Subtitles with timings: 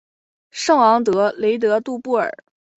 [0.49, 2.35] 圣昂德雷德杜布尔。